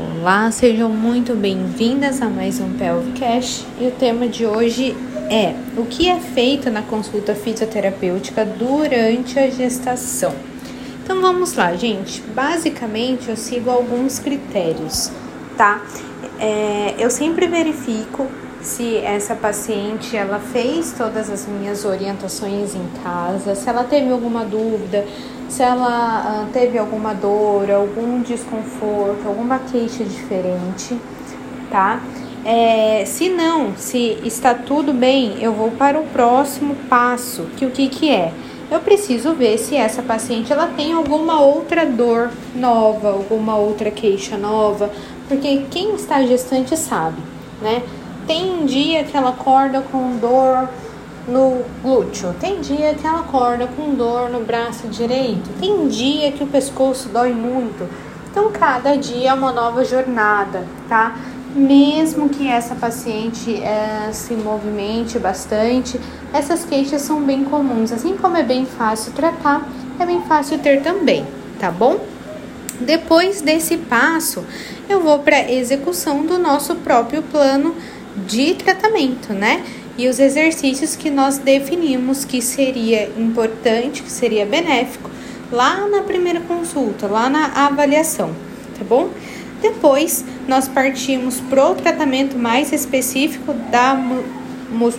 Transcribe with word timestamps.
Olá, 0.00 0.50
sejam 0.50 0.88
muito 0.88 1.34
bem-vindas 1.34 2.22
a 2.22 2.30
mais 2.30 2.58
um 2.58 2.72
Pelvicast 2.72 3.66
e 3.78 3.86
o 3.86 3.90
tema 3.90 4.26
de 4.26 4.46
hoje 4.46 4.96
é 5.30 5.54
o 5.76 5.84
que 5.84 6.08
é 6.08 6.18
feito 6.18 6.70
na 6.70 6.80
consulta 6.80 7.34
fisioterapêutica 7.34 8.42
durante 8.46 9.38
a 9.38 9.50
gestação. 9.50 10.32
Então 11.04 11.20
vamos 11.20 11.52
lá, 11.52 11.74
gente. 11.74 12.22
Basicamente 12.22 13.28
eu 13.28 13.36
sigo 13.36 13.68
alguns 13.68 14.18
critérios, 14.18 15.12
tá? 15.58 15.82
É, 16.38 16.94
eu 16.98 17.10
sempre 17.10 17.46
verifico 17.46 18.26
se 18.62 18.96
essa 18.96 19.34
paciente 19.34 20.16
ela 20.16 20.38
fez 20.38 20.94
todas 20.96 21.28
as 21.28 21.46
minhas 21.46 21.84
orientações 21.84 22.74
em 22.74 23.02
casa, 23.02 23.54
se 23.54 23.68
ela 23.68 23.84
teve 23.84 24.10
alguma 24.10 24.46
dúvida, 24.46 25.04
se 25.50 25.62
ela 25.62 26.44
uh, 26.44 26.52
teve 26.52 26.78
alguma 26.78 27.12
dor, 27.12 27.70
algum 27.70 28.22
desconforto, 28.22 29.26
alguma 29.26 29.58
queixa 29.58 30.04
diferente, 30.04 30.96
tá? 31.70 32.00
É, 32.44 33.04
se 33.04 33.28
não, 33.28 33.76
se 33.76 34.18
está 34.24 34.54
tudo 34.54 34.94
bem, 34.94 35.42
eu 35.42 35.52
vou 35.52 35.72
para 35.72 35.98
o 35.98 36.04
próximo 36.04 36.74
passo, 36.88 37.42
que 37.56 37.66
o 37.66 37.70
que, 37.70 37.88
que 37.88 38.10
é? 38.10 38.32
Eu 38.70 38.78
preciso 38.80 39.34
ver 39.34 39.58
se 39.58 39.76
essa 39.76 40.00
paciente 40.00 40.52
ela 40.52 40.68
tem 40.68 40.92
alguma 40.92 41.40
outra 41.40 41.84
dor 41.84 42.30
nova, 42.54 43.10
alguma 43.10 43.56
outra 43.56 43.90
queixa 43.90 44.38
nova, 44.38 44.90
porque 45.28 45.64
quem 45.70 45.96
está 45.96 46.22
gestante 46.22 46.76
sabe, 46.76 47.20
né? 47.60 47.82
Tem 48.26 48.48
um 48.48 48.64
dia 48.64 49.02
que 49.02 49.16
ela 49.16 49.30
acorda 49.30 49.82
com 49.90 50.16
dor 50.16 50.68
no 51.30 51.62
glúteo, 51.82 52.34
tem 52.40 52.60
dia 52.60 52.94
que 52.94 53.06
ela 53.06 53.20
acorda 53.20 53.66
com 53.68 53.94
dor 53.94 54.28
no 54.28 54.40
braço 54.40 54.88
direito, 54.88 55.48
tem 55.60 55.88
dia 55.88 56.32
que 56.32 56.42
o 56.42 56.46
pescoço 56.46 57.08
dói 57.08 57.32
muito. 57.32 57.88
Então, 58.30 58.50
cada 58.52 58.96
dia 58.96 59.30
é 59.30 59.34
uma 59.34 59.52
nova 59.52 59.84
jornada, 59.84 60.64
tá? 60.88 61.16
Mesmo 61.54 62.28
que 62.28 62.46
essa 62.46 62.76
paciente 62.76 63.60
é, 63.62 64.10
se 64.12 64.34
movimente 64.34 65.18
bastante, 65.18 66.00
essas 66.32 66.64
queixas 66.64 67.02
são 67.02 67.22
bem 67.22 67.44
comuns. 67.44 67.90
Assim 67.90 68.16
como 68.16 68.36
é 68.36 68.42
bem 68.42 68.64
fácil 68.66 69.12
tratar, 69.12 69.68
é 69.98 70.06
bem 70.06 70.22
fácil 70.22 70.58
ter 70.58 70.80
também, 70.82 71.26
tá 71.58 71.70
bom? 71.70 71.98
Depois 72.80 73.42
desse 73.42 73.76
passo, 73.76 74.44
eu 74.88 75.00
vou 75.00 75.18
para 75.18 75.50
execução 75.50 76.24
do 76.24 76.38
nosso 76.38 76.76
próprio 76.76 77.22
plano 77.22 77.74
de 78.26 78.54
tratamento, 78.54 79.32
né? 79.32 79.64
E 80.00 80.08
os 80.08 80.18
exercícios 80.18 80.96
que 80.96 81.10
nós 81.10 81.36
definimos 81.36 82.24
que 82.24 82.40
seria 82.40 83.12
importante, 83.18 84.02
que 84.02 84.10
seria 84.10 84.46
benéfico 84.46 85.10
lá 85.52 85.86
na 85.88 86.00
primeira 86.00 86.40
consulta, 86.40 87.06
lá 87.06 87.28
na 87.28 87.66
avaliação, 87.66 88.30
tá 88.78 88.82
bom? 88.82 89.10
Depois 89.60 90.24
nós 90.48 90.66
partimos 90.66 91.38
pro 91.38 91.74
tratamento 91.74 92.38
mais 92.38 92.72
específico 92.72 93.52
da 93.70 93.94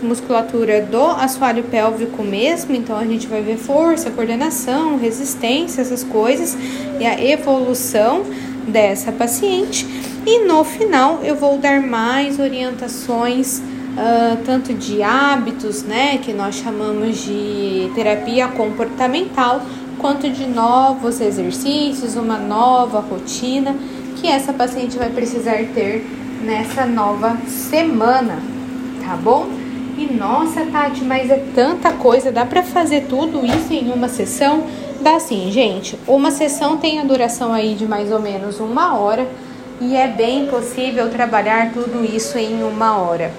musculatura 0.04 0.84
do 0.84 1.04
assoalho 1.04 1.64
pélvico 1.64 2.22
mesmo, 2.22 2.76
então 2.76 2.96
a 2.96 3.06
gente 3.08 3.26
vai 3.26 3.42
ver 3.42 3.58
força, 3.58 4.12
coordenação, 4.12 5.00
resistência, 5.00 5.82
essas 5.82 6.04
coisas 6.04 6.56
e 7.00 7.06
a 7.08 7.20
evolução 7.20 8.24
dessa 8.68 9.12
paciente. 9.12 9.84
E 10.28 10.46
no 10.46 10.64
final 10.64 11.22
eu 11.24 11.36
vou 11.36 11.58
dar 11.58 11.82
mais 11.82 12.38
orientações, 12.38 13.64
uh, 13.94 14.38
tanto 14.46 14.74
de 14.74 15.02
hábitos, 15.02 15.84
né, 15.84 16.18
que 16.18 16.34
nós 16.34 16.56
chamamos 16.56 17.18
de 17.18 17.92
terapia 17.96 18.48
comportamental, 18.48 19.62
quanto 19.98 20.30
de 20.30 20.48
novos 20.48 21.22
exercícios, 21.22 22.16
uma 22.16 22.38
nova 22.38 23.00
rotina 23.00 23.76
que 24.18 24.28
essa 24.28 24.52
paciente 24.54 24.98
vai 24.98 25.10
precisar 25.10 25.58
ter 25.74 26.06
nessa 26.44 26.86
nova 26.86 27.38
semana, 27.48 28.40
tá 29.04 29.16
bom? 29.16 29.48
E 29.98 30.12
nossa, 30.12 30.66
Tati, 30.66 31.04
mas 31.04 31.30
é 31.30 31.44
tanta 31.54 31.92
coisa, 31.94 32.32
dá 32.32 32.46
para 32.46 32.64
fazer 32.64 33.06
tudo 33.08 33.46
isso 33.46 33.72
em 33.72 33.92
uma 33.92 34.08
sessão? 34.08 34.64
Dá 35.00 35.20
sim, 35.20 35.52
gente. 35.52 35.98
Uma 36.08 36.32
sessão 36.32 36.78
tem 36.78 37.00
a 37.00 37.04
duração 37.04 37.54
aí 37.54 37.76
de 37.76 37.86
mais 37.86 38.12
ou 38.12 38.20
menos 38.20 38.60
uma 38.60 38.98
hora 38.98 39.28
e 39.80 39.96
é 39.96 40.08
bem 40.08 40.46
possível 40.46 41.10
trabalhar 41.10 41.72
tudo 41.72 42.06
isso 42.06 42.38
em 42.38 42.64
uma 42.64 42.98
hora, 42.98 43.32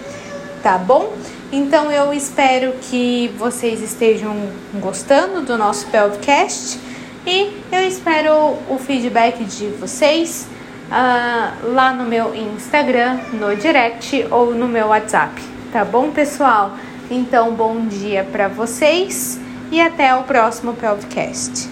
tá 0.62 0.78
bom? 0.78 1.12
Então 1.50 1.90
eu 1.90 2.12
espero 2.12 2.72
que 2.80 3.28
vocês 3.36 3.82
estejam 3.82 4.34
gostando 4.74 5.42
do 5.42 5.58
nosso 5.58 5.86
podcast 5.88 6.78
e 7.26 7.52
eu 7.70 7.86
espero 7.86 8.32
o 8.68 8.78
feedback 8.78 9.44
de 9.44 9.66
vocês 9.68 10.46
uh, 10.88 11.72
lá 11.72 11.92
no 11.92 12.04
meu 12.04 12.34
Instagram, 12.34 13.18
no 13.32 13.56
direct 13.56 14.26
ou 14.30 14.54
no 14.54 14.68
meu 14.68 14.88
WhatsApp, 14.88 15.42
tá 15.72 15.84
bom, 15.84 16.10
pessoal? 16.10 16.76
Então, 17.10 17.52
bom 17.52 17.86
dia 17.86 18.26
para 18.30 18.48
vocês 18.48 19.38
e 19.70 19.80
até 19.80 20.14
o 20.14 20.22
próximo 20.22 20.74
podcast. 20.74 21.71